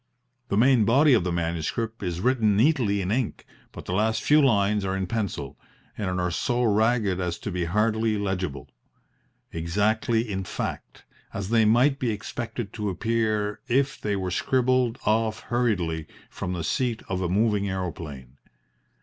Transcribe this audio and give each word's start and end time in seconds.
The 0.47 0.57
main 0.57 0.83
body 0.83 1.13
of 1.13 1.23
the 1.23 1.31
manuscript 1.31 2.01
is 2.01 2.21
written 2.21 2.57
neatly 2.57 3.01
in 3.03 3.11
ink, 3.11 3.45
but 3.71 3.85
the 3.85 3.93
last 3.93 4.23
few 4.23 4.41
lines 4.43 4.83
are 4.83 4.97
in 4.97 5.05
pencil 5.05 5.59
and 5.95 6.19
are 6.19 6.31
so 6.31 6.63
ragged 6.63 7.19
as 7.19 7.37
to 7.37 7.51
be 7.51 7.65
hardly 7.65 8.17
legible 8.17 8.67
exactly, 9.51 10.27
in 10.27 10.43
fact, 10.43 11.05
as 11.35 11.49
they 11.51 11.65
might 11.65 11.99
be 11.99 12.09
expected 12.09 12.73
to 12.73 12.89
appear 12.89 13.59
if 13.67 14.01
they 14.01 14.15
were 14.15 14.31
scribbled 14.31 14.97
off 15.05 15.41
hurriedly 15.41 16.07
from 16.31 16.53
the 16.53 16.63
seat 16.63 17.03
of 17.07 17.21
a 17.21 17.29
moving 17.29 17.69
aeroplane. 17.69 18.39